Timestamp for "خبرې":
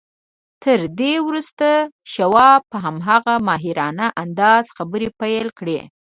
4.77-5.09